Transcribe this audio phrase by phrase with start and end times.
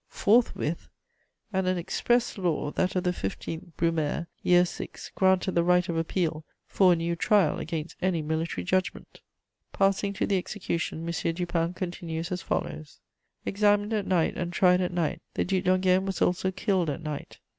[0.07, 0.89] FORTHWITH!
[1.53, 5.95] And an express law, that of the 15 Brumaire, Year VI, granted the right of
[5.95, 9.21] appeal for a new trial against any military judgment!"
[9.73, 11.33] Passing to the execution, M.
[11.35, 12.99] Dupin continues as follows:
[13.45, 17.37] "Examined at night and tried at night, the Duc d'Enghien was also killed at night.